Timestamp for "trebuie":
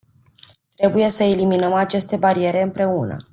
0.75-1.09